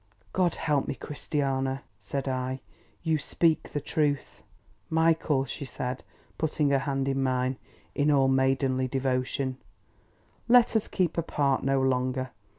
"God 0.33 0.55
help 0.55 0.87
me, 0.87 0.95
Christiana!" 0.95 1.83
said 1.99 2.27
I. 2.27 2.61
"You 3.03 3.19
speak 3.19 3.71
the 3.71 3.79
truth." 3.79 4.41
"Michael!" 4.89 5.45
said 5.45 5.97
she, 5.99 6.05
putting 6.39 6.71
her 6.71 6.79
hand 6.79 7.07
in 7.07 7.21
mine, 7.21 7.57
in 7.93 8.09
all 8.09 8.27
maidenly 8.27 8.87
devotion, 8.87 9.57
"let 10.47 10.75
us 10.75 10.87
keep 10.87 11.19
apart 11.19 11.61
no 11.63 11.79
longer. 11.79 12.31